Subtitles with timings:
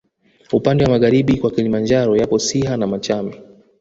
[0.53, 3.41] Upande magharibi kwa Kilimanjaro yapo Siha na Machame